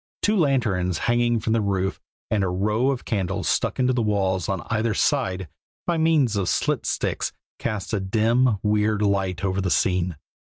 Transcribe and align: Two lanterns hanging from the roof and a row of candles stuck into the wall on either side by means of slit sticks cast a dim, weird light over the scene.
Two 0.23 0.35
lanterns 0.35 0.97
hanging 0.97 1.39
from 1.39 1.53
the 1.53 1.61
roof 1.61 2.01
and 2.31 2.43
a 2.43 2.47
row 2.49 2.89
of 2.89 3.05
candles 3.05 3.47
stuck 3.47 3.77
into 3.77 3.93
the 3.93 4.01
wall 4.01 4.41
on 4.47 4.65
either 4.71 4.95
side 4.95 5.47
by 5.85 5.99
means 5.99 6.35
of 6.35 6.49
slit 6.49 6.87
sticks 6.87 7.31
cast 7.59 7.93
a 7.93 7.99
dim, 7.99 8.57
weird 8.63 9.03
light 9.03 9.43
over 9.45 9.61
the 9.61 9.69
scene. 9.69 10.15